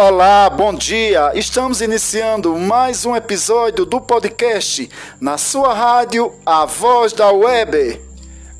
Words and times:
Olá, 0.00 0.48
bom 0.48 0.72
dia! 0.72 1.32
Estamos 1.34 1.80
iniciando 1.80 2.56
mais 2.56 3.04
um 3.04 3.16
episódio 3.16 3.84
do 3.84 4.00
podcast 4.00 4.88
na 5.20 5.36
sua 5.36 5.74
rádio 5.74 6.32
A 6.46 6.64
Voz 6.64 7.12
da 7.12 7.32
Web. 7.32 8.00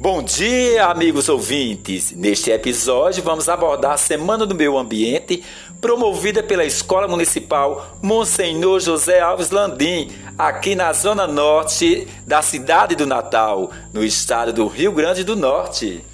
Bom 0.01 0.21
dia, 0.21 0.87
amigos 0.87 1.29
ouvintes! 1.29 2.11
Neste 2.11 2.51
episódio 2.51 3.23
vamos 3.23 3.48
abordar 3.48 3.93
a 3.93 3.97
Semana 3.97 4.45
do 4.45 4.53
Meio 4.53 4.77
Ambiente, 4.77 5.45
promovida 5.80 6.43
pela 6.43 6.65
Escola 6.65 7.07
Municipal 7.07 7.97
Monsenhor 8.02 8.80
José 8.80 9.20
Alves 9.20 9.52
Landim, 9.52 10.11
aqui 10.37 10.75
na 10.75 10.93
zona 10.93 11.25
norte 11.25 12.09
da 12.27 12.43
cidade 12.43 12.97
do 12.97 13.07
Natal, 13.07 13.70
no 13.93 14.02
estado 14.02 14.52
do 14.52 14.66
Rio 14.66 14.91
Grande 14.91 15.23
do 15.23 15.37
Norte. 15.37 16.05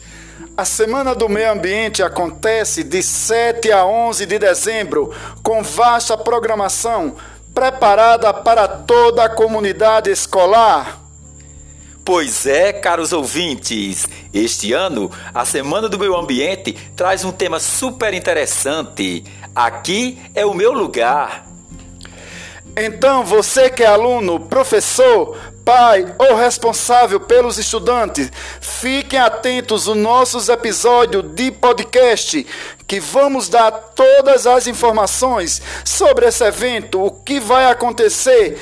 A 0.56 0.64
Semana 0.64 1.14
do 1.14 1.28
Meio 1.28 1.52
Ambiente 1.52 2.02
acontece 2.02 2.82
de 2.84 3.02
7 3.02 3.72
a 3.72 3.84
11 3.84 4.26
de 4.26 4.38
dezembro, 4.38 5.14
com 5.42 5.62
vasta 5.62 6.16
programação 6.16 7.16
preparada 7.54 8.32
para 8.32 8.66
toda 8.66 9.24
a 9.24 9.28
comunidade 9.28 10.10
escolar. 10.10 11.00
Pois 12.04 12.46
é, 12.46 12.72
caros 12.72 13.12
ouvintes, 13.12 14.06
este 14.32 14.72
ano 14.72 15.10
a 15.32 15.44
Semana 15.44 15.88
do 15.88 15.98
Meio 15.98 16.16
Ambiente 16.16 16.72
traz 16.94 17.24
um 17.24 17.32
tema 17.32 17.58
super 17.58 18.12
interessante. 18.12 19.24
Aqui 19.54 20.20
é 20.34 20.44
o 20.44 20.52
meu 20.52 20.72
lugar. 20.72 21.46
Então, 22.76 23.24
você 23.24 23.70
que 23.70 23.82
é 23.82 23.86
aluno, 23.86 24.40
professor, 24.40 25.53
pai 25.64 26.14
ou 26.18 26.36
responsável 26.36 27.18
pelos 27.18 27.58
estudantes, 27.58 28.30
fiquem 28.60 29.18
atentos 29.18 29.88
aos 29.88 29.96
nossos 29.96 30.48
episódios 30.48 31.24
de 31.34 31.50
podcast, 31.50 32.46
que 32.86 33.00
vamos 33.00 33.48
dar 33.48 33.70
todas 33.70 34.46
as 34.46 34.66
informações 34.66 35.62
sobre 35.84 36.26
esse 36.26 36.44
evento, 36.44 37.02
o 37.02 37.10
que 37.10 37.40
vai 37.40 37.70
acontecer 37.70 38.58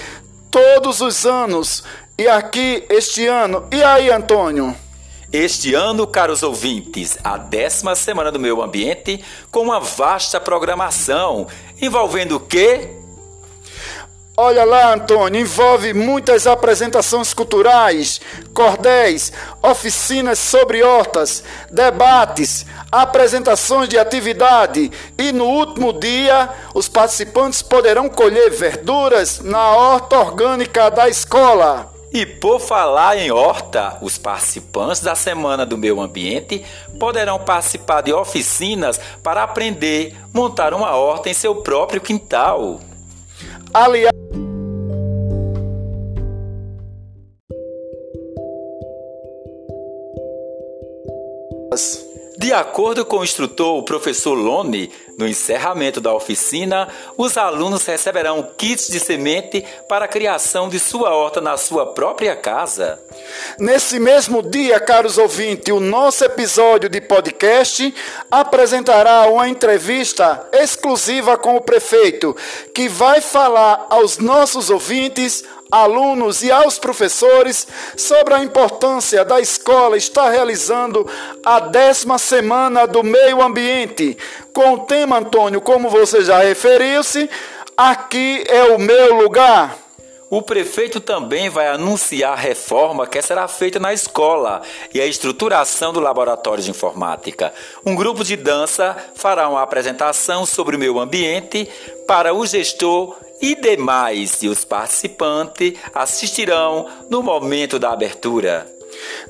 todos 0.50 1.00
os 1.00 1.26
anos 1.26 1.82
e 2.16 2.28
aqui 2.28 2.84
este 2.88 3.26
ano. 3.26 3.66
E 3.72 3.82
aí, 3.82 4.10
Antônio? 4.10 4.76
Este 5.32 5.74
ano, 5.74 6.06
caros 6.06 6.42
ouvintes, 6.42 7.18
a 7.24 7.38
décima 7.38 7.96
semana 7.96 8.30
do 8.30 8.38
meio 8.38 8.60
ambiente 8.62 9.24
com 9.50 9.60
uma 9.60 9.80
vasta 9.80 10.38
programação 10.38 11.46
envolvendo 11.80 12.36
o 12.36 12.40
quê? 12.40 13.01
Olha 14.44 14.64
lá, 14.64 14.92
Antônio, 14.92 15.40
envolve 15.40 15.94
muitas 15.94 16.48
apresentações 16.48 17.32
culturais, 17.32 18.20
cordéis, 18.52 19.32
oficinas 19.62 20.36
sobre 20.36 20.82
hortas, 20.82 21.44
debates, 21.70 22.66
apresentações 22.90 23.88
de 23.88 23.96
atividade 23.96 24.90
e 25.16 25.30
no 25.30 25.44
último 25.44 25.92
dia 25.92 26.48
os 26.74 26.88
participantes 26.88 27.62
poderão 27.62 28.08
colher 28.08 28.50
verduras 28.50 29.38
na 29.38 29.76
horta 29.76 30.18
orgânica 30.18 30.90
da 30.90 31.08
escola. 31.08 31.92
E 32.12 32.26
por 32.26 32.58
falar 32.58 33.16
em 33.16 33.30
horta, 33.30 33.96
os 34.02 34.18
participantes 34.18 35.00
da 35.00 35.14
Semana 35.14 35.64
do 35.64 35.78
Meio 35.78 36.00
Ambiente 36.00 36.66
poderão 36.98 37.38
participar 37.38 38.00
de 38.00 38.12
oficinas 38.12 38.98
para 39.22 39.44
aprender 39.44 40.16
a 40.20 40.36
montar 40.36 40.74
uma 40.74 40.96
horta 40.96 41.30
em 41.30 41.32
seu 41.32 41.54
próprio 41.54 42.00
quintal. 42.00 42.80
Aliás, 43.74 44.12
De 52.42 52.52
acordo 52.52 53.06
com 53.06 53.18
o 53.18 53.24
instrutor, 53.24 53.78
o 53.78 53.84
professor 53.84 54.34
Lone, 54.34 54.90
no 55.22 55.28
encerramento 55.28 56.00
da 56.00 56.12
oficina, 56.12 56.88
os 57.16 57.38
alunos 57.38 57.86
receberão 57.86 58.50
kits 58.56 58.88
de 58.88 58.98
semente 58.98 59.64
para 59.88 60.06
a 60.06 60.08
criação 60.08 60.68
de 60.68 60.80
sua 60.80 61.14
horta 61.14 61.40
na 61.40 61.56
sua 61.56 61.86
própria 61.86 62.34
casa. 62.34 62.98
Nesse 63.56 64.00
mesmo 64.00 64.42
dia, 64.42 64.80
caros 64.80 65.18
ouvintes, 65.18 65.72
o 65.72 65.78
nosso 65.78 66.24
episódio 66.24 66.88
de 66.88 67.00
podcast 67.00 67.94
apresentará 68.28 69.28
uma 69.28 69.48
entrevista 69.48 70.44
exclusiva 70.52 71.38
com 71.38 71.54
o 71.54 71.60
prefeito, 71.60 72.36
que 72.74 72.88
vai 72.88 73.20
falar 73.20 73.86
aos 73.90 74.18
nossos 74.18 74.70
ouvintes 74.70 75.44
alunos 75.72 76.42
e 76.42 76.52
aos 76.52 76.78
professores 76.78 77.66
sobre 77.96 78.34
a 78.34 78.44
importância 78.44 79.24
da 79.24 79.40
escola 79.40 79.96
estar 79.96 80.28
realizando 80.28 81.08
a 81.42 81.58
décima 81.60 82.18
semana 82.18 82.86
do 82.86 83.02
meio 83.02 83.40
ambiente. 83.40 84.18
Com 84.52 84.74
o 84.74 84.80
tema, 84.80 85.18
Antônio, 85.18 85.62
como 85.62 85.88
você 85.88 86.22
já 86.22 86.40
referiu-se, 86.40 87.28
aqui 87.74 88.44
é 88.46 88.64
o 88.64 88.78
meu 88.78 89.14
lugar. 89.14 89.78
O 90.28 90.40
prefeito 90.40 90.98
também 90.98 91.50
vai 91.50 91.68
anunciar 91.68 92.32
a 92.32 92.40
reforma 92.40 93.06
que 93.06 93.20
será 93.20 93.46
feita 93.46 93.78
na 93.78 93.92
escola 93.92 94.62
e 94.94 94.98
a 94.98 95.04
estruturação 95.06 95.92
do 95.92 96.00
laboratório 96.00 96.64
de 96.64 96.70
informática. 96.70 97.52
Um 97.84 97.94
grupo 97.94 98.24
de 98.24 98.34
dança 98.34 98.96
fará 99.14 99.46
uma 99.48 99.60
apresentação 99.60 100.46
sobre 100.46 100.76
o 100.76 100.78
meio 100.78 100.98
ambiente 100.98 101.68
para 102.06 102.32
o 102.32 102.46
gestor 102.46 103.14
e 103.42 103.56
demais, 103.56 104.40
e 104.42 104.48
os 104.48 104.64
participantes 104.64 105.74
assistirão 105.92 106.86
no 107.10 107.24
momento 107.24 107.76
da 107.76 107.90
abertura. 107.90 108.72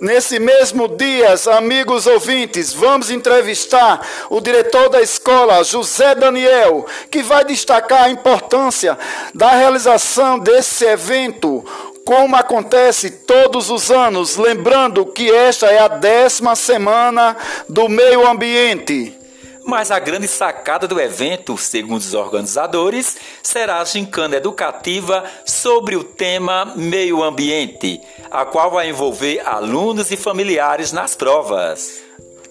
Nesse 0.00 0.38
mesmo 0.38 0.86
dia, 0.88 1.34
amigos 1.56 2.06
ouvintes, 2.06 2.74
vamos 2.74 3.10
entrevistar 3.10 4.06
o 4.28 4.40
diretor 4.40 4.90
da 4.90 5.00
escola, 5.00 5.64
José 5.64 6.14
Daniel, 6.14 6.84
que 7.10 7.22
vai 7.22 7.44
destacar 7.44 8.04
a 8.04 8.10
importância 8.10 8.98
da 9.34 9.50
realização 9.52 10.38
desse 10.38 10.84
evento, 10.84 11.64
como 12.04 12.36
acontece 12.36 13.10
todos 13.10 13.70
os 13.70 13.90
anos, 13.90 14.36
lembrando 14.36 15.06
que 15.06 15.30
esta 15.30 15.66
é 15.66 15.78
a 15.78 15.88
décima 15.88 16.54
semana 16.56 17.36
do 17.68 17.88
meio 17.88 18.26
ambiente. 18.26 19.21
Mas 19.64 19.90
a 19.90 19.98
grande 19.98 20.26
sacada 20.26 20.88
do 20.88 21.00
evento, 21.00 21.56
segundo 21.56 22.00
os 22.00 22.14
organizadores, 22.14 23.16
será 23.42 23.80
a 23.80 23.84
gincana 23.84 24.36
educativa 24.36 25.24
sobre 25.46 25.96
o 25.96 26.02
tema 26.02 26.72
meio 26.76 27.22
ambiente, 27.22 28.00
a 28.30 28.44
qual 28.44 28.72
vai 28.72 28.88
envolver 28.88 29.40
alunos 29.46 30.10
e 30.10 30.16
familiares 30.16 30.92
nas 30.92 31.14
provas. 31.14 32.02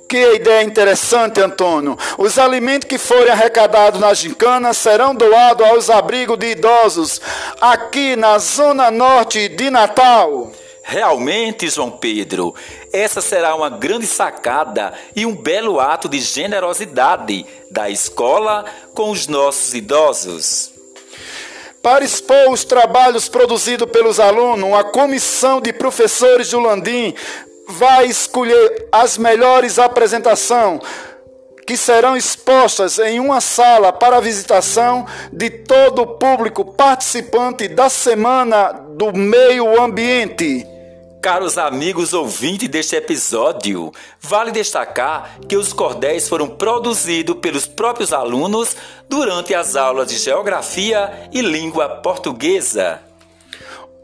Que 0.07 0.33
ideia 0.35 0.63
interessante, 0.63 1.39
Antônio. 1.39 1.97
Os 2.17 2.38
alimentos 2.38 2.85
que 2.85 2.97
forem 2.97 3.31
arrecadados 3.31 3.99
na 3.99 4.13
gincana 4.13 4.73
serão 4.73 5.16
doados 5.16 5.66
aos 5.66 5.89
abrigos 5.89 6.38
de 6.38 6.51
idosos 6.51 7.22
aqui 7.61 8.17
na 8.17 8.38
Zona 8.38 8.91
Norte 8.91 9.47
de 9.47 9.69
Natal. 9.69 10.51
Realmente, 10.91 11.69
João 11.69 11.90
Pedro, 11.90 12.53
essa 12.91 13.22
será 13.22 13.56
uma 13.56 13.69
grande 13.69 14.06
sacada 14.06 14.91
e 15.16 15.25
um 15.25 15.34
belo 15.34 15.79
ato 15.79 16.09
de 16.09 16.19
generosidade 16.19 17.46
da 17.72 17.90
escola 17.90 18.66
com 18.94 19.09
os 19.09 19.25
nossos 19.25 19.74
idosos. 19.74 20.74
Para 21.81 22.03
expor 22.03 22.50
os 22.50 22.66
trabalhos 22.66 23.29
produzidos 23.29 23.90
pelos 23.90 24.19
alunos, 24.19 24.68
uma 24.68 24.84
comissão 24.84 25.62
de 25.62 25.72
professores 25.72 26.50
de 26.50 26.57
Landim 26.57 27.13
vai 27.69 28.08
escolher 28.08 28.90
as 28.91 29.18
melhores 29.18 29.79
apresentações 29.79 30.81
que 31.66 31.78
serão 31.78 32.18
expostas 32.18 33.00
em 33.00 33.18
uma 33.18 33.40
sala 33.40 33.94
para 33.94 34.18
a 34.18 34.22
visitação 34.22 35.06
de 35.31 35.50
todo 35.50 36.02
o 36.02 36.18
público 36.18 36.66
participante 36.66 37.69
da 37.69 37.88
Semana 37.88 38.73
do 38.73 39.13
Meio 39.13 39.81
Ambiente. 39.81 40.71
Caros 41.22 41.56
amigos 41.59 42.14
ouvintes 42.14 42.68
deste 42.68 42.96
episódio, 42.96 43.94
vale 44.20 44.52
destacar 44.52 45.38
que 45.47 45.56
os 45.56 45.72
cordéis 45.72 46.28
foram 46.28 46.47
produzidos 46.47 47.38
pelos 47.38 47.68
próprios 47.68 48.12
alunos 48.12 48.76
durante 49.08 49.53
as 49.53 49.76
aulas 49.76 50.08
de 50.08 50.18
Geografia 50.18 51.29
e 51.32 51.41
Língua 51.41 51.88
Portuguesa. 51.88 53.10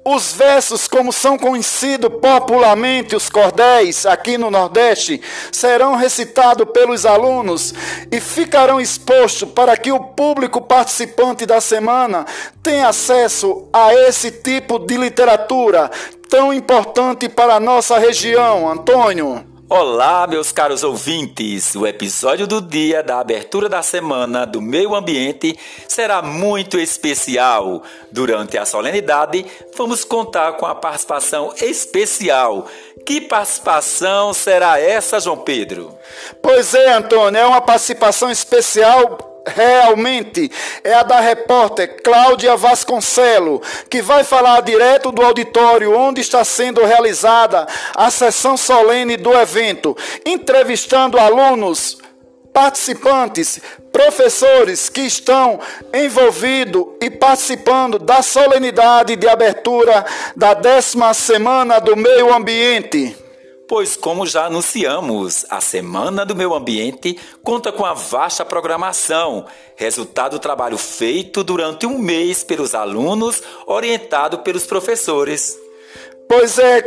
Os 0.09 0.31
versos, 0.31 0.88
como 0.88 1.12
são 1.12 1.38
conhecidos 1.38 2.09
popularmente 2.21 3.13
os 3.13 3.30
cordéis 3.30 4.06
aqui 4.06 4.38
no 4.38 4.50
Nordeste, 4.50 5.21
serão 5.51 5.98
recitados 5.98 6.65
pelos 6.71 7.06
alunos 7.06 7.74
e 8.09 8.21
ficarão 8.21 8.80
expostos 8.80 9.51
para 9.51 9.75
que 9.75 9.92
o 9.92 10.00
público 10.00 10.62
participante 10.62 11.45
da 11.45 11.59
semana 11.59 12.25
tenha 12.63 12.88
acesso 12.88 13.68
a 13.74 13.94
esse 13.94 14.31
tipo 14.31 14.80
de 14.80 14.95
literatura 14.95 15.92
tão 16.30 16.53
importante 16.53 17.27
para 17.27 17.56
a 17.56 17.60
nossa 17.60 18.00
região, 18.00 18.71
Antônio. 18.71 19.56
Olá, 19.69 20.25
meus 20.25 20.54
caros 20.54 20.81
ouvintes! 20.81 21.75
O 21.75 21.86
episódio 21.86 22.48
do 22.48 22.62
dia 22.62 23.04
da 23.04 23.19
abertura 23.19 23.68
da 23.68 23.84
semana 23.84 24.46
do 24.46 24.62
meio 24.62 24.96
ambiente 24.96 25.60
será 25.90 26.22
muito 26.22 26.80
especial. 26.80 27.84
Durante 28.10 28.58
a 28.58 28.66
solenidade, 28.66 29.46
vamos 29.75 30.06
contar 30.06 30.54
com 30.54 30.66
a 30.66 30.74
participação 30.74 31.54
especial. 31.60 32.66
Que 33.06 33.19
participação 33.19 34.34
será 34.34 34.80
essa, 34.80 35.19
João 35.19 35.40
Pedro? 35.40 35.94
Pois 36.42 36.74
é, 36.74 36.94
Antônio, 36.94 37.38
é 37.38 37.46
uma 37.46 37.60
participação 37.60 38.31
especial 38.31 39.26
realmente 39.56 40.52
é 40.84 40.94
a 40.94 41.04
da 41.04 41.20
repórter 41.20 42.02
Cláudia 42.04 42.56
Vasconcelo, 42.56 43.62
que 43.90 44.02
vai 44.02 44.24
falar 44.24 44.62
direto 44.62 45.12
do 45.12 45.24
auditório 45.24 45.98
onde 45.98 46.22
está 46.22 46.44
sendo 46.44 46.84
realizada 46.86 47.68
a 47.96 48.10
sessão 48.10 48.58
solene 48.58 49.18
do 49.18 49.34
evento, 49.34 49.96
entrevistando 50.26 51.20
alunos, 51.20 51.98
participantes, 52.54 53.62
professores 53.92 54.90
que 54.90 55.02
estão 55.02 55.60
envolvidos 55.94 56.86
e 57.02 57.10
participando 57.10 58.00
da 58.00 58.22
solenidade 58.22 59.16
de 59.16 59.28
abertura 59.28 60.06
da 60.36 60.54
décima 60.54 61.14
Semana 61.14 61.80
do 61.80 61.96
Meio 61.96 62.34
Ambiente. 62.34 63.26
Pois, 63.68 63.98
como 63.98 64.25
já 64.25 64.46
anunciamos, 64.46 65.46
a 65.50 65.60
Semana 65.60 66.25
do 66.25 66.34
Meio 66.34 66.54
Ambiente 66.54 67.19
conta 67.44 67.69
com 67.69 67.86
a 67.86 67.94
vasta 67.94 68.46
programação, 68.46 69.46
resultado 69.75 70.34
do 70.34 70.40
trabalho 70.40 70.78
feito 70.78 71.44
durante 71.44 71.86
um 71.86 71.98
mês 72.00 72.46
pelos 72.46 72.74
alunos, 72.74 73.44
orientado 73.66 74.40
pelos 74.40 74.66
professores. 74.66 75.60
Pois 76.30 76.58
é, 76.58 76.81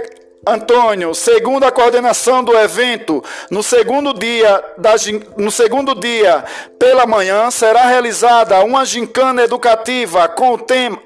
Antônio, 0.46 1.14
segundo 1.14 1.64
a 1.64 1.70
coordenação 1.70 2.42
do 2.42 2.56
evento, 2.56 3.22
no 3.50 3.62
segundo 3.62 4.14
dia, 4.14 4.64
da, 4.78 4.94
no 5.36 5.50
segundo 5.50 5.94
dia 5.94 6.42
pela 6.78 7.06
manhã, 7.06 7.50
será 7.50 7.82
realizada 7.88 8.64
uma 8.64 8.86
gincana 8.86 9.42
educativa 9.42 10.26
com 10.28 10.54
o 10.54 10.58
tema, 10.58 10.98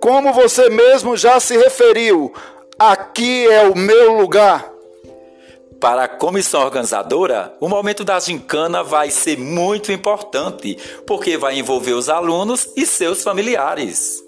como 0.00 0.32
você 0.32 0.68
mesmo 0.68 1.16
já 1.16 1.38
se 1.38 1.56
referiu, 1.56 2.34
aqui 2.76 3.46
é 3.46 3.62
o 3.62 3.78
meu 3.78 4.14
lugar. 4.14 4.69
Para 5.80 6.04
a 6.04 6.08
comissão 6.08 6.60
organizadora, 6.60 7.54
o 7.58 7.66
momento 7.66 8.04
da 8.04 8.20
gincana 8.20 8.82
vai 8.84 9.10
ser 9.10 9.38
muito 9.38 9.90
importante, 9.90 10.76
porque 11.06 11.38
vai 11.38 11.58
envolver 11.58 11.94
os 11.94 12.10
alunos 12.10 12.68
e 12.76 12.84
seus 12.84 13.22
familiares. 13.22 14.22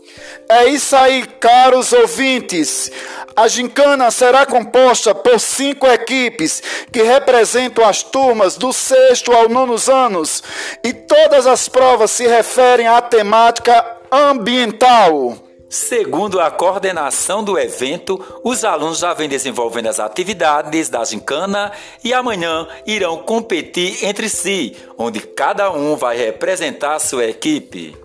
É 0.48 0.64
isso 0.64 0.96
aí, 0.96 1.26
caros 1.26 1.92
ouvintes. 1.92 2.90
A 3.36 3.48
gincana 3.48 4.10
será 4.10 4.46
composta 4.46 5.14
por 5.14 5.38
cinco 5.38 5.86
equipes 5.86 6.62
que 6.90 7.02
representam 7.02 7.84
as 7.86 8.02
turmas 8.02 8.56
do 8.56 8.72
sexto 8.72 9.30
ao 9.32 9.48
nono 9.48 9.76
anos 9.90 10.42
e 10.82 10.94
todas 10.94 11.46
as 11.46 11.68
provas 11.68 12.10
se 12.10 12.26
referem 12.26 12.86
à 12.86 13.02
temática 13.02 13.98
ambiental. 14.10 15.51
Segundo 15.72 16.38
a 16.38 16.50
coordenação 16.50 17.42
do 17.42 17.58
evento, 17.58 18.22
os 18.44 18.62
alunos 18.62 18.98
já 18.98 19.14
vêm 19.14 19.26
desenvolvendo 19.26 19.86
as 19.86 19.98
atividades 19.98 20.90
da 20.90 21.02
gincana 21.02 21.72
e 22.04 22.12
amanhã 22.12 22.68
irão 22.86 23.16
competir 23.16 24.04
entre 24.04 24.28
si, 24.28 24.76
onde 24.98 25.20
cada 25.20 25.72
um 25.72 25.96
vai 25.96 26.14
representar 26.14 26.98
sua 26.98 27.24
equipe. 27.24 27.96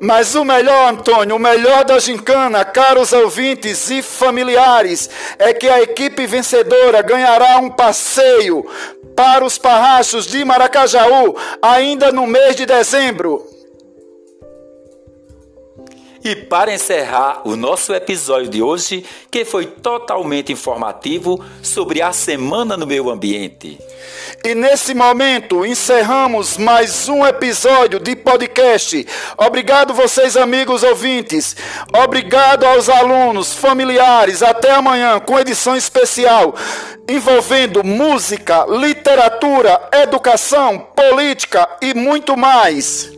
Mas 0.00 0.34
o 0.34 0.44
melhor, 0.44 0.92
Antônio, 0.92 1.36
o 1.36 1.38
melhor 1.38 1.84
da 1.84 2.00
gincana, 2.00 2.64
caros 2.64 3.12
ouvintes 3.12 3.88
e 3.90 4.02
familiares, 4.02 5.08
é 5.38 5.52
que 5.52 5.68
a 5.68 5.80
equipe 5.80 6.26
vencedora 6.26 7.00
ganhará 7.00 7.58
um 7.58 7.70
passeio 7.70 8.68
para 9.14 9.44
os 9.44 9.56
parrachos 9.56 10.26
de 10.26 10.44
Maracajaú 10.44 11.36
ainda 11.62 12.10
no 12.10 12.26
mês 12.26 12.56
de 12.56 12.66
dezembro. 12.66 13.57
E 16.24 16.34
para 16.34 16.74
encerrar 16.74 17.42
o 17.44 17.56
nosso 17.56 17.94
episódio 17.94 18.48
de 18.48 18.60
hoje, 18.60 19.04
que 19.30 19.44
foi 19.44 19.66
totalmente 19.66 20.52
informativo 20.52 21.42
sobre 21.62 22.02
a 22.02 22.12
Semana 22.12 22.76
no 22.76 22.86
Meio 22.86 23.08
Ambiente. 23.08 23.78
E 24.44 24.54
nesse 24.54 24.94
momento 24.94 25.64
encerramos 25.64 26.56
mais 26.56 27.08
um 27.08 27.26
episódio 27.26 28.00
de 28.00 28.16
podcast. 28.16 29.06
Obrigado 29.36 29.94
vocês 29.94 30.36
amigos 30.36 30.82
ouvintes. 30.82 31.56
Obrigado 32.04 32.64
aos 32.64 32.88
alunos, 32.88 33.54
familiares. 33.54 34.42
Até 34.42 34.72
amanhã 34.72 35.18
com 35.20 35.38
edição 35.38 35.76
especial 35.76 36.54
envolvendo 37.08 37.82
música, 37.82 38.66
literatura, 38.68 39.88
educação, 39.92 40.78
política 40.94 41.66
e 41.80 41.94
muito 41.94 42.36
mais. 42.36 43.17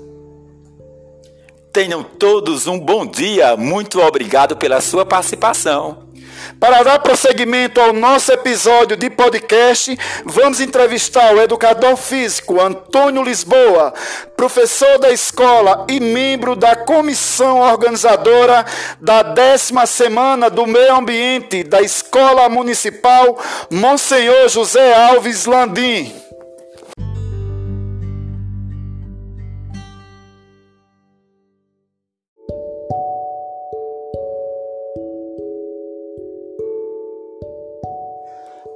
Tenham 1.72 2.02
todos 2.02 2.67
um 2.67 2.78
bom 2.78 3.06
dia. 3.06 3.56
Muito 3.56 4.00
obrigado 4.00 4.56
pela 4.56 4.81
sua 4.81 5.06
participação. 5.06 6.11
Para 6.58 6.82
dar 6.82 6.99
prosseguimento 6.99 7.81
ao 7.81 7.93
nosso 7.93 8.32
episódio 8.32 8.96
de 8.96 9.08
podcast, 9.08 9.96
vamos 10.25 10.61
entrevistar 10.61 11.32
o 11.32 11.40
educador 11.40 11.96
físico 11.96 12.61
Antônio 12.61 13.22
Lisboa, 13.22 13.94
professor 14.37 14.99
da 14.99 15.12
escola 15.12 15.87
e 15.88 16.00
membro 16.00 16.56
da 16.56 16.75
comissão 16.75 17.61
organizadora 17.61 18.64
da 19.00 19.22
décima 19.22 19.87
semana 19.87 20.50
do 20.50 20.67
meio 20.67 20.96
ambiente 20.96 21.62
da 21.62 21.81
Escola 21.81 22.49
Municipal 22.49 23.38
Monsenhor 23.70 24.49
José 24.49 24.93
Alves 24.93 25.46
Landim. 25.46 26.30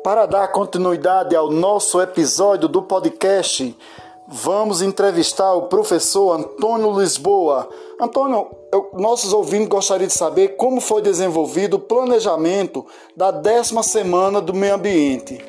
Para 0.04 0.26
dar 0.26 0.48
continuidade 0.48 1.34
ao 1.34 1.50
nosso 1.50 1.98
episódio 1.98 2.68
do 2.68 2.82
podcast, 2.82 3.74
vamos 4.28 4.82
entrevistar 4.82 5.54
o 5.54 5.62
professor 5.62 6.38
Antônio 6.38 7.00
Lisboa. 7.00 7.66
Antônio, 7.98 8.50
eu, 8.70 8.90
nossos 8.92 9.32
ouvintes 9.32 9.68
gostariam 9.68 10.06
de 10.06 10.12
saber 10.12 10.56
como 10.58 10.78
foi 10.82 11.00
desenvolvido 11.00 11.78
o 11.78 11.80
planejamento 11.80 12.84
da 13.16 13.30
décima 13.30 13.82
semana 13.82 14.42
do 14.42 14.52
meio 14.52 14.74
ambiente. 14.74 15.42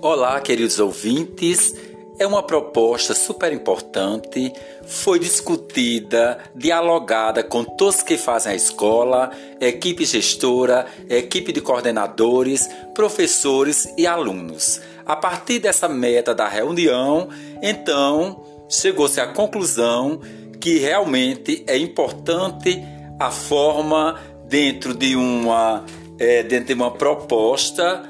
Olá, 0.00 0.40
queridos 0.40 0.80
ouvintes 0.80 1.74
é 2.20 2.26
uma 2.26 2.42
proposta 2.42 3.14
super 3.14 3.50
importante, 3.50 4.52
foi 4.84 5.18
discutida, 5.18 6.38
dialogada 6.54 7.42
com 7.42 7.64
todos 7.64 8.02
que 8.02 8.18
fazem 8.18 8.52
a 8.52 8.54
escola, 8.54 9.30
equipe 9.58 10.04
gestora, 10.04 10.84
equipe 11.08 11.50
de 11.50 11.62
coordenadores, 11.62 12.68
professores 12.94 13.88
e 13.96 14.06
alunos. 14.06 14.82
A 15.06 15.16
partir 15.16 15.60
dessa 15.60 15.88
meta 15.88 16.34
da 16.34 16.46
reunião, 16.46 17.30
então, 17.62 18.44
chegou-se 18.68 19.18
à 19.18 19.26
conclusão 19.26 20.20
que 20.60 20.76
realmente 20.76 21.64
é 21.66 21.78
importante 21.78 22.82
a 23.18 23.30
forma 23.30 24.20
dentro 24.44 24.92
de 24.92 25.16
uma, 25.16 25.86
é, 26.18 26.42
dentro 26.42 26.66
de 26.66 26.74
uma 26.74 26.90
proposta 26.90 28.02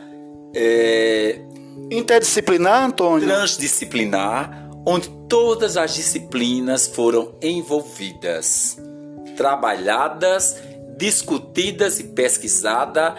é, 0.53 1.39
Interdisciplinar, 1.91 2.85
Antônio? 2.85 3.27
Transdisciplinar, 3.27 4.69
onde 4.87 5.09
todas 5.29 5.77
as 5.77 5.95
disciplinas 5.95 6.87
foram 6.89 7.35
envolvidas, 7.41 8.77
trabalhadas, 9.37 10.57
discutidas 10.97 12.01
e 12.01 12.05
pesquisadas 12.05 13.15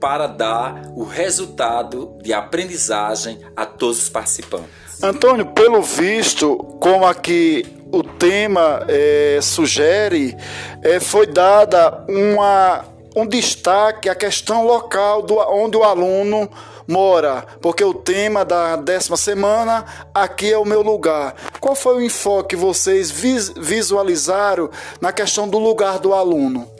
para 0.00 0.26
dar 0.26 0.92
o 0.94 1.04
resultado 1.04 2.16
de 2.22 2.32
aprendizagem 2.32 3.40
a 3.56 3.64
todos 3.64 4.02
os 4.02 4.08
participantes. 4.08 5.02
Antônio, 5.02 5.46
pelo 5.46 5.82
visto, 5.82 6.56
como 6.80 7.04
aqui 7.04 7.64
o 7.92 8.02
tema 8.02 8.84
é, 8.88 9.38
sugere, 9.42 10.36
é, 10.82 10.98
foi 11.00 11.26
dada 11.26 12.04
uma, 12.08 12.84
um 13.14 13.26
destaque 13.26 14.08
à 14.08 14.14
questão 14.14 14.64
local 14.64 15.22
do, 15.22 15.36
onde 15.36 15.76
o 15.76 15.82
aluno 15.84 16.50
mora, 16.86 17.44
porque 17.60 17.84
o 17.84 17.94
tema 17.94 18.44
da 18.44 18.76
décima 18.76 19.16
semana, 19.16 19.84
aqui 20.14 20.52
é 20.52 20.58
o 20.58 20.64
meu 20.64 20.82
lugar. 20.82 21.34
Qual 21.60 21.74
foi 21.74 21.96
o 21.96 22.02
enfoque 22.02 22.50
que 22.50 22.56
vocês 22.56 23.10
visualizaram 23.10 24.70
na 25.00 25.12
questão 25.12 25.48
do 25.48 25.58
lugar 25.58 25.98
do 25.98 26.14
aluno? 26.14 26.70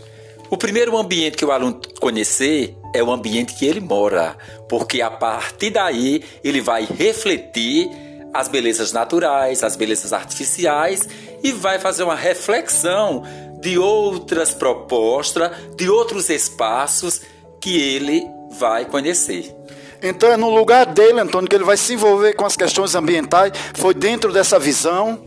O 0.49 0.57
primeiro 0.57 0.97
ambiente 0.97 1.37
que 1.37 1.45
o 1.45 1.51
aluno 1.51 1.81
conhecer 2.01 2.77
é 2.95 3.03
o 3.03 3.11
ambiente 3.11 3.55
que 3.55 3.67
ele 3.67 3.81
mora, 3.81 4.37
porque 4.69 5.03
a 5.03 5.11
partir 5.11 5.71
daí 5.71 6.23
ele 6.45 6.61
vai 6.61 6.85
refletir 6.85 7.91
as 8.33 8.49
belezas 8.49 8.93
naturais, 8.93 9.65
as 9.65 9.75
belezas 9.75 10.13
artificiais 10.13 11.09
e 11.43 11.53
vai 11.53 11.79
fazer 11.79 12.05
uma 12.05 12.15
reflexão 12.15 13.23
de 13.61 13.79
outras 13.79 14.55
propostas, 14.55 15.51
de 15.75 15.89
outros 15.89 16.29
espaços 16.29 17.23
que 17.61 17.77
ele 17.77 18.25
vai 18.59 18.85
conhecer. 18.85 19.55
Então 20.03 20.31
é 20.31 20.37
no 20.37 20.50
lugar 20.50 20.87
dele, 20.87 21.21
Antônio, 21.21 21.49
que 21.49 21.57
ele 21.57 21.65
vai 21.65 21.76
se 21.76 21.95
envolver 21.95 22.35
com 22.35 22.45
as 22.45 22.57
questões 22.57 22.95
ambientais. 22.95 23.53
Foi 23.75 23.95
dentro 23.95 24.33
dessa 24.33 24.59
visão. 24.59 25.23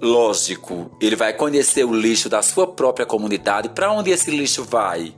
Lógico, 0.00 0.90
ele 1.00 1.16
vai 1.16 1.32
conhecer 1.32 1.84
o 1.84 1.92
lixo 1.92 2.28
da 2.28 2.42
sua 2.42 2.66
própria 2.66 3.04
comunidade. 3.04 3.68
Para 3.68 3.92
onde 3.92 4.10
esse 4.10 4.30
lixo 4.30 4.64
vai? 4.64 5.14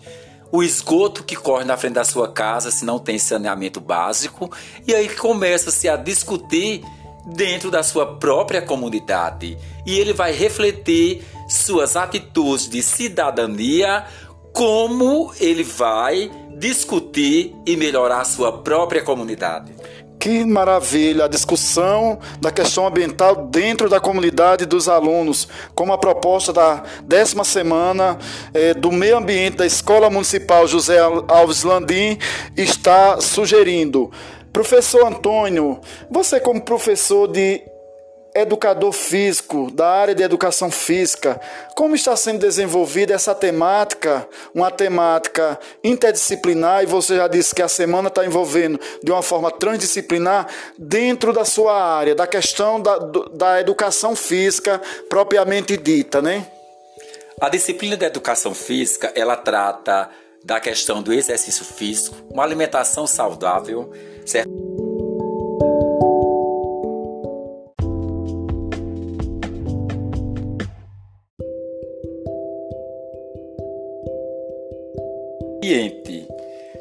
O 0.50 0.62
esgoto 0.62 1.24
que 1.24 1.36
corre 1.36 1.64
na 1.64 1.76
frente 1.76 1.94
da 1.94 2.04
sua 2.04 2.28
casa 2.28 2.70
se 2.70 2.84
não 2.84 2.98
tem 2.98 3.18
saneamento 3.18 3.80
básico. 3.80 4.50
E 4.86 4.94
aí 4.94 5.08
começa-se 5.08 5.88
a 5.88 5.96
discutir 5.96 6.82
dentro 7.24 7.70
da 7.70 7.82
sua 7.82 8.16
própria 8.16 8.60
comunidade 8.60 9.56
e 9.86 9.98
ele 9.98 10.12
vai 10.12 10.32
refletir 10.32 11.24
suas 11.48 11.96
atitudes 11.96 12.68
de 12.68 12.82
cidadania, 12.82 14.04
como 14.52 15.32
ele 15.40 15.64
vai 15.64 16.30
discutir 16.56 17.54
e 17.66 17.76
melhorar 17.76 18.20
a 18.20 18.24
sua 18.24 18.52
própria 18.58 19.02
comunidade. 19.02 19.72
Que 20.22 20.44
maravilha 20.44 21.24
a 21.24 21.28
discussão 21.28 22.16
da 22.40 22.52
questão 22.52 22.86
ambiental 22.86 23.48
dentro 23.48 23.88
da 23.88 23.98
comunidade 23.98 24.64
dos 24.64 24.88
alunos, 24.88 25.48
como 25.74 25.92
a 25.92 25.98
proposta 25.98 26.52
da 26.52 26.84
décima 27.02 27.42
semana 27.42 28.16
eh, 28.54 28.72
do 28.72 28.92
meio 28.92 29.16
ambiente 29.16 29.56
da 29.56 29.66
Escola 29.66 30.08
Municipal 30.08 30.68
José 30.68 31.00
Alves 31.26 31.64
Landim 31.64 32.18
está 32.56 33.20
sugerindo. 33.20 34.12
Professor 34.52 35.04
Antônio, 35.06 35.80
você 36.08 36.38
como 36.38 36.60
professor 36.60 37.26
de 37.26 37.60
educador 38.34 38.92
físico, 38.92 39.70
da 39.70 39.86
área 39.86 40.14
de 40.14 40.22
educação 40.22 40.70
física, 40.70 41.40
como 41.74 41.94
está 41.94 42.16
sendo 42.16 42.40
desenvolvida 42.40 43.14
essa 43.14 43.34
temática, 43.34 44.26
uma 44.54 44.70
temática 44.70 45.58
interdisciplinar, 45.84 46.82
e 46.82 46.86
você 46.86 47.16
já 47.16 47.28
disse 47.28 47.54
que 47.54 47.62
a 47.62 47.68
semana 47.68 48.08
está 48.08 48.24
envolvendo 48.24 48.80
de 49.02 49.10
uma 49.10 49.22
forma 49.22 49.50
transdisciplinar 49.50 50.46
dentro 50.78 51.32
da 51.32 51.44
sua 51.44 51.74
área, 51.74 52.14
da 52.14 52.26
questão 52.26 52.80
da, 52.80 52.98
da 53.32 53.60
educação 53.60 54.16
física 54.16 54.80
propriamente 55.08 55.76
dita, 55.76 56.22
né? 56.22 56.46
A 57.40 57.48
disciplina 57.48 57.96
da 57.96 58.06
educação 58.06 58.54
física, 58.54 59.12
ela 59.14 59.36
trata 59.36 60.08
da 60.44 60.58
questão 60.60 61.02
do 61.02 61.12
exercício 61.12 61.64
físico, 61.64 62.16
uma 62.30 62.42
alimentação 62.42 63.06
saudável, 63.06 63.92
certo? 64.24 64.91
Ambiente. 75.62 76.26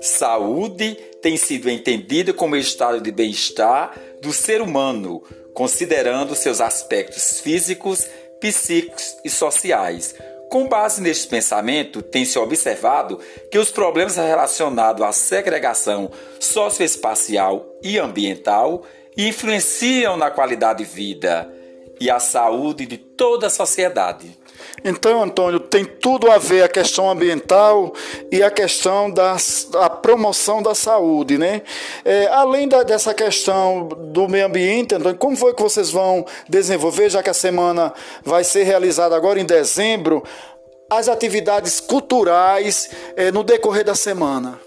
Saúde 0.01 0.95
tem 1.21 1.37
sido 1.37 1.69
entendida 1.69 2.33
como 2.33 2.55
estado 2.55 2.99
de 2.99 3.11
bem-estar 3.11 3.95
do 4.19 4.33
ser 4.33 4.59
humano, 4.59 5.21
considerando 5.53 6.35
seus 6.35 6.59
aspectos 6.59 7.39
físicos, 7.39 8.07
psíquicos 8.39 9.17
e 9.23 9.29
sociais. 9.29 10.15
Com 10.49 10.67
base 10.67 10.99
neste 10.99 11.27
pensamento, 11.27 12.01
tem-se 12.01 12.39
observado 12.39 13.19
que 13.51 13.59
os 13.59 13.69
problemas 13.69 14.15
relacionados 14.15 15.05
à 15.05 15.11
segregação 15.11 16.09
socioespacial 16.39 17.63
e 17.83 17.99
ambiental 17.99 18.83
influenciam 19.15 20.17
na 20.17 20.31
qualidade 20.31 20.83
de 20.83 20.89
vida 20.89 21.60
e 22.01 22.09
a 22.09 22.19
saúde 22.19 22.87
de 22.87 22.97
toda 22.97 23.45
a 23.45 23.49
sociedade. 23.49 24.35
Então, 24.83 25.21
Antônio, 25.21 25.59
tem 25.59 25.85
tudo 25.85 26.31
a 26.31 26.39
ver 26.39 26.63
a 26.63 26.67
questão 26.67 27.07
ambiental 27.07 27.93
e 28.31 28.41
a 28.41 28.49
questão 28.49 29.11
da 29.11 29.37
a 29.75 29.87
promoção 29.89 30.63
da 30.63 30.73
saúde, 30.73 31.37
né? 31.37 31.61
É, 32.03 32.25
além 32.27 32.67
da, 32.67 32.81
dessa 32.81 33.13
questão 33.13 33.87
do 33.87 34.27
meio 34.27 34.47
ambiente, 34.47 34.95
Antônio, 34.95 35.17
como 35.19 35.37
foi 35.37 35.53
que 35.53 35.61
vocês 35.61 35.91
vão 35.91 36.25
desenvolver, 36.49 37.11
já 37.11 37.21
que 37.21 37.29
a 37.29 37.35
semana 37.35 37.93
vai 38.23 38.43
ser 38.43 38.63
realizada 38.63 39.15
agora 39.15 39.39
em 39.39 39.45
dezembro, 39.45 40.23
as 40.89 41.07
atividades 41.07 41.79
culturais 41.79 42.89
é, 43.15 43.31
no 43.31 43.43
decorrer 43.43 43.85
da 43.85 43.93
semana? 43.93 44.59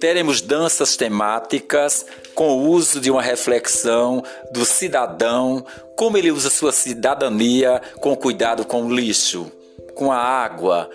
Teremos 0.00 0.40
danças 0.40 0.96
temáticas 0.96 2.06
com 2.34 2.58
o 2.58 2.68
uso 2.68 3.00
de 3.00 3.10
uma 3.10 3.22
reflexão 3.22 4.22
do 4.52 4.64
cidadão, 4.64 5.64
como 5.96 6.16
ele 6.16 6.30
usa 6.30 6.50
sua 6.50 6.72
cidadania 6.72 7.80
com 8.00 8.16
cuidado 8.16 8.64
com 8.64 8.84
o 8.84 8.94
lixo, 8.94 9.50
com 9.94 10.10
a 10.10 10.18
água, 10.18 10.90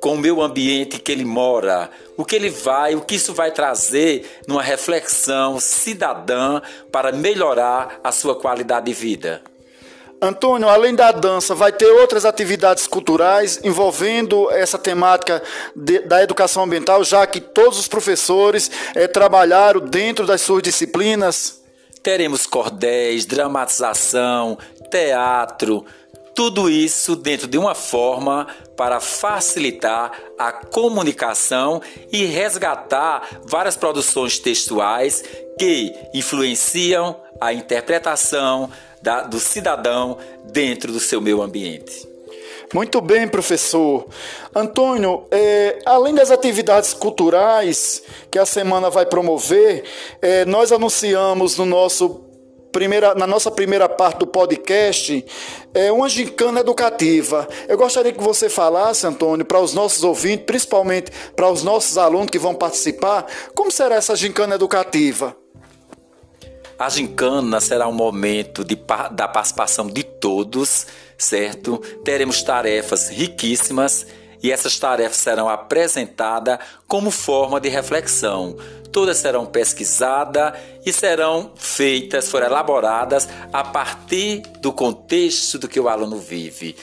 com 0.00 0.14
o 0.14 0.18
meio 0.18 0.40
ambiente 0.42 0.98
que 0.98 1.12
ele 1.12 1.24
mora, 1.24 1.90
o 2.16 2.24
que 2.24 2.34
ele 2.34 2.50
vai, 2.50 2.94
o 2.94 3.02
que 3.02 3.14
isso 3.16 3.34
vai 3.34 3.50
trazer 3.50 4.40
numa 4.46 4.62
reflexão 4.62 5.60
cidadã 5.60 6.60
para 6.90 7.12
melhorar 7.12 8.00
a 8.02 8.10
sua 8.10 8.34
qualidade 8.34 8.86
de 8.86 8.92
vida. 8.92 9.42
Antônio, 10.22 10.68
além 10.68 10.94
da 10.94 11.12
dança, 11.12 11.54
vai 11.54 11.72
ter 11.72 11.86
outras 11.86 12.26
atividades 12.26 12.86
culturais 12.86 13.58
envolvendo 13.64 14.50
essa 14.50 14.78
temática 14.78 15.42
de, 15.74 16.00
da 16.00 16.22
educação 16.22 16.64
ambiental, 16.64 17.02
já 17.02 17.26
que 17.26 17.40
todos 17.40 17.78
os 17.78 17.88
professores 17.88 18.70
é, 18.94 19.08
trabalharam 19.08 19.80
dentro 19.80 20.26
das 20.26 20.42
suas 20.42 20.62
disciplinas? 20.62 21.62
Teremos 22.02 22.46
cordéis, 22.46 23.24
dramatização, 23.24 24.58
teatro, 24.90 25.86
tudo 26.34 26.68
isso 26.70 27.16
dentro 27.16 27.46
de 27.46 27.58
uma 27.58 27.74
forma 27.74 28.46
para 28.76 29.00
facilitar 29.00 30.12
a 30.38 30.52
comunicação 30.52 31.82
e 32.12 32.24
resgatar 32.24 33.40
várias 33.44 33.76
produções 33.76 34.38
textuais 34.38 35.22
que 35.58 35.94
influenciam 36.14 37.20
a 37.40 37.52
interpretação 37.52 38.70
da, 39.02 39.22
do 39.22 39.40
cidadão 39.40 40.18
dentro 40.44 40.92
do 40.92 41.00
seu 41.00 41.20
meio 41.20 41.42
ambiente. 41.42 42.08
Muito 42.72 43.00
bem, 43.00 43.26
professor. 43.26 44.06
Antônio, 44.54 45.26
é, 45.30 45.80
além 45.84 46.14
das 46.14 46.30
atividades 46.30 46.94
culturais 46.94 48.02
que 48.30 48.38
a 48.38 48.46
semana 48.46 48.88
vai 48.88 49.04
promover, 49.04 49.82
é, 50.22 50.44
nós 50.44 50.70
anunciamos 50.70 51.58
no 51.58 51.66
nosso 51.66 52.30
primeira, 52.70 53.14
na 53.16 53.26
nossa 53.26 53.50
primeira 53.50 53.88
parte 53.88 54.18
do 54.18 54.26
podcast 54.26 55.24
é 55.74 55.90
uma 55.90 56.08
gincana 56.08 56.60
educativa. 56.60 57.48
Eu 57.68 57.76
gostaria 57.76 58.12
que 58.12 58.22
você 58.22 58.48
falasse, 58.48 59.06
Antônio, 59.06 59.44
para 59.44 59.58
os 59.60 59.74
nossos 59.74 60.04
ouvintes, 60.04 60.46
principalmente 60.46 61.10
para 61.34 61.50
os 61.50 61.64
nossos 61.64 61.98
alunos 61.98 62.30
que 62.30 62.38
vão 62.38 62.54
participar, 62.54 63.26
como 63.54 63.70
será 63.70 63.96
essa 63.96 64.14
gincana 64.14 64.54
educativa? 64.54 65.36
A 66.80 66.88
gincana 66.88 67.60
será 67.60 67.86
um 67.86 67.92
momento 67.92 68.64
de, 68.64 68.74
da 69.12 69.28
participação 69.28 69.86
de 69.86 70.02
todos, 70.02 70.86
certo? 71.18 71.76
Teremos 72.02 72.42
tarefas 72.42 73.10
riquíssimas 73.10 74.06
e 74.42 74.50
essas 74.50 74.78
tarefas 74.78 75.18
serão 75.18 75.46
apresentadas 75.46 76.58
como 76.88 77.10
forma 77.10 77.60
de 77.60 77.68
reflexão. 77.68 78.56
Todas 78.90 79.18
serão 79.18 79.44
pesquisadas 79.44 80.54
e 80.82 80.90
serão 80.90 81.52
feitas, 81.54 82.30
foram 82.30 82.46
elaboradas 82.46 83.28
a 83.52 83.62
partir 83.62 84.40
do 84.62 84.72
contexto 84.72 85.58
do 85.58 85.68
que 85.68 85.78
o 85.78 85.86
aluno 85.86 86.16
vive. 86.16 86.74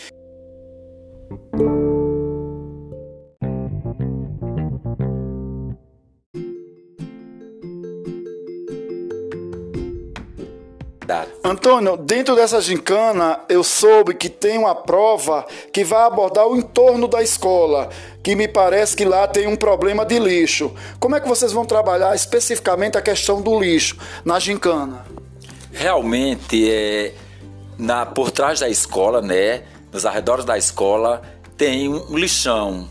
Antônio, 11.42 11.96
dentro 11.96 12.36
dessa 12.36 12.60
gincana, 12.60 13.40
eu 13.48 13.64
soube 13.64 14.14
que 14.14 14.28
tem 14.28 14.58
uma 14.58 14.76
prova 14.76 15.46
que 15.72 15.84
vai 15.84 16.04
abordar 16.04 16.46
o 16.46 16.58
entorno 16.58 17.08
da 17.08 17.24
escola, 17.24 17.90
que 18.22 18.36
me 18.36 18.46
parece 18.46 18.96
que 18.96 19.06
lá 19.06 19.26
tem 19.26 19.48
um 19.48 19.56
problema 19.56 20.06
de 20.06 20.20
lixo. 20.20 20.74
Como 21.00 21.16
é 21.16 21.22
que 21.22 21.28
vocês 21.28 21.54
vão 21.54 21.66
trabalhar 21.66 22.14
especificamente 22.14 22.98
a 22.98 23.02
questão 23.02 23.42
do 23.42 23.58
lixo 23.58 23.98
na 24.26 24.38
gincana? 24.38 25.06
Realmente, 25.72 26.70
é, 26.70 27.14
na, 27.78 28.06
por 28.06 28.30
trás 28.30 28.60
da 28.60 28.68
escola, 28.68 29.22
né, 29.22 29.64
nos 29.94 30.06
arredores 30.06 30.44
da 30.44 30.58
escola, 30.58 31.22
tem 31.56 31.88
um 31.88 32.18
lixão 32.18 32.90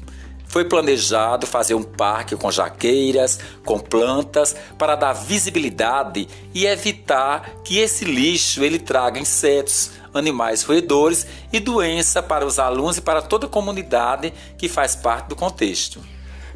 foi 0.57 0.65
planejado 0.65 1.47
fazer 1.47 1.75
um 1.75 1.83
parque 1.83 2.35
com 2.35 2.51
jaqueiras, 2.51 3.39
com 3.63 3.79
plantas, 3.79 4.57
para 4.79 4.97
dar 4.97 5.13
visibilidade 5.13 6.27
e 6.55 6.65
evitar 6.65 7.57
que 7.63 7.79
esse 7.79 8.07
lixo 8.07 8.65
ele 8.65 8.79
traga 8.79 9.21
insetos, 9.21 9.91
animais 10.15 10.63
roedores 10.63 11.27
e 11.53 11.61
doença 11.61 12.23
para 12.23 12.47
os 12.47 12.59
alunos 12.59 12.97
e 12.97 13.03
para 13.03 13.21
toda 13.21 13.45
a 13.45 13.51
comunidade 13.51 14.33
que 14.57 14.67
faz 14.67 14.97
parte 14.97 15.27
do 15.27 15.37
contexto. 15.37 16.01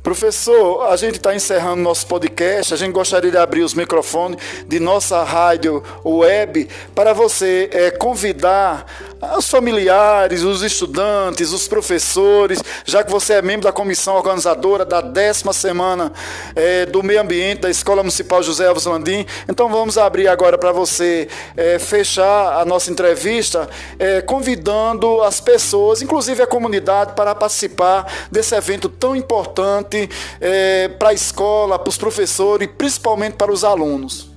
Professor, 0.02 0.86
a 0.86 0.96
gente 0.96 1.16
está 1.16 1.34
encerrando 1.34 1.82
nosso 1.82 2.06
podcast. 2.06 2.72
A 2.72 2.76
gente 2.78 2.92
gostaria 2.92 3.30
de 3.30 3.36
abrir 3.36 3.60
os 3.60 3.74
microfones 3.74 4.38
de 4.66 4.80
nossa 4.80 5.22
rádio 5.22 5.82
web 6.02 6.66
para 6.94 7.12
você 7.12 7.68
é, 7.70 7.90
convidar 7.90 8.86
os 9.36 9.48
familiares, 9.48 10.42
os 10.42 10.62
estudantes, 10.62 11.52
os 11.52 11.68
professores, 11.68 12.62
já 12.84 13.04
que 13.04 13.10
você 13.10 13.34
é 13.34 13.42
membro 13.42 13.64
da 13.64 13.72
comissão 13.72 14.14
organizadora 14.14 14.84
da 14.84 15.00
décima 15.00 15.52
semana 15.52 16.12
é, 16.54 16.86
do 16.86 17.02
meio 17.02 17.20
ambiente 17.20 17.60
da 17.60 17.70
Escola 17.70 18.02
Municipal 18.02 18.42
José 18.42 18.66
Alves 18.66 18.86
Landim. 18.86 19.26
Então 19.48 19.68
vamos 19.68 19.98
abrir 19.98 20.26
agora 20.26 20.56
para 20.56 20.72
você 20.72 21.28
é, 21.56 21.78
fechar 21.78 22.60
a 22.60 22.64
nossa 22.64 22.90
entrevista, 22.90 23.68
é, 23.98 24.22
convidando 24.22 25.22
as 25.22 25.40
pessoas, 25.40 26.00
inclusive 26.00 26.42
a 26.42 26.46
comunidade, 26.46 27.12
para 27.12 27.34
participar 27.34 28.10
desse 28.30 28.54
evento 28.54 28.88
tão 28.88 29.14
importante 29.14 30.08
é, 30.40 30.88
para 30.88 31.10
a 31.10 31.14
escola, 31.14 31.78
para 31.78 31.90
os 31.90 31.98
professores 31.98 32.66
e 32.66 32.70
principalmente 32.70 33.34
para 33.34 33.52
os 33.52 33.64
alunos. 33.64 34.30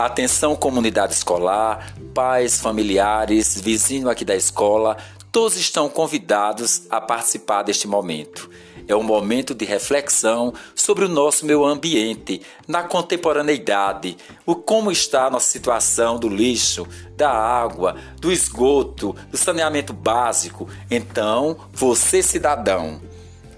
Atenção, 0.00 0.56
comunidade 0.56 1.12
escolar, 1.12 1.92
pais, 2.14 2.60
familiares, 2.60 3.60
vizinhos 3.60 4.10
aqui 4.10 4.24
da 4.24 4.36
escola, 4.36 4.96
todos 5.32 5.56
estão 5.56 5.88
convidados 5.88 6.82
a 6.90 7.00
participar 7.00 7.62
deste 7.62 7.86
momento. 7.86 8.50
É 8.88 8.96
um 8.96 9.02
momento 9.02 9.54
de 9.54 9.64
reflexão 9.64 10.52
sobre 10.74 11.04
o 11.04 11.08
nosso 11.08 11.46
meio 11.46 11.64
ambiente, 11.64 12.42
na 12.66 12.82
contemporaneidade, 12.82 14.16
o 14.44 14.56
como 14.56 14.90
está 14.90 15.26
a 15.26 15.30
nossa 15.30 15.48
situação 15.48 16.18
do 16.18 16.28
lixo, 16.28 16.86
da 17.16 17.30
água, 17.30 17.96
do 18.20 18.32
esgoto, 18.32 19.14
do 19.30 19.36
saneamento 19.36 19.92
básico. 19.92 20.68
Então, 20.90 21.56
você 21.72 22.20
cidadão, 22.20 23.00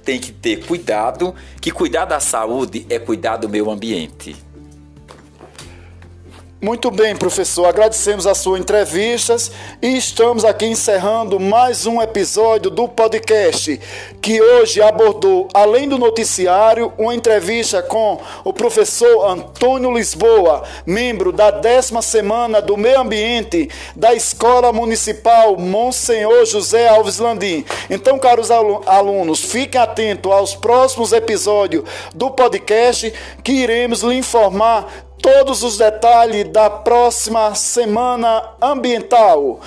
tem 0.05 0.21
que 0.21 0.33
ter 0.33 0.67
cuidado, 0.67 1.35
que 1.61 1.71
cuidar 1.71 2.05
da 2.05 2.21
saúde 2.21 2.87
é 2.91 2.99
cuidar 2.99 3.39
do 3.39 3.49
meio 3.49 3.71
ambiente. 3.71 4.37
Muito 6.65 6.93
bem, 6.93 7.17
professor. 7.17 7.67
Agradecemos 7.67 8.25
a 8.25 8.37
sua 8.37 8.57
entrevista 8.57 9.35
e 9.83 9.97
estamos 9.97 10.45
aqui 10.45 10.65
encerrando 10.67 11.41
mais 11.41 11.87
um 11.87 12.01
episódio 12.01 12.71
do 12.71 12.87
podcast 12.87 13.81
que 14.21 14.41
hoje 14.41 14.81
abordou, 14.81 15.49
além 15.53 15.89
do 15.89 15.99
noticiário, 15.99 16.93
uma 16.97 17.17
entrevista 17.17 17.83
com 17.83 18.21
o 18.45 18.53
professor 18.53 19.29
Antônio 19.29 19.93
Lisboa, 19.93 20.63
membro 20.87 21.33
da 21.33 21.51
décima 21.51 22.01
semana 22.01 22.63
do 22.63 22.77
Meio 22.77 23.01
Ambiente 23.01 23.69
da 23.97 24.15
Escola 24.15 24.73
Municipal 24.73 25.57
Monsenhor 25.57 26.47
José 26.47 26.87
Alves 26.87 27.19
Landim. 27.19 27.65
Então, 27.91 28.21
caros 28.21 28.53
alunos, 28.53 29.41
fiquem 29.41 29.81
atentos 29.81 30.31
aos 30.31 30.55
próximos 30.55 31.13
episódios 31.13 31.83
do 32.15 32.31
podcast 32.31 33.13
que 33.43 33.51
iremos 33.51 34.03
lhe 34.03 34.15
informar 34.15 35.11
todos 35.23 35.63
os 35.63 35.79
detalhes 35.79 36.49
da 36.49 36.69
próxima 36.69 37.55
Semana 37.55 38.43
Ambiental. 38.61 39.61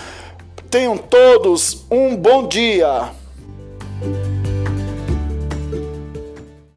Tenham 0.70 0.98
todos 0.98 1.86
um 1.90 2.14
bom 2.14 2.46
dia. 2.46 3.10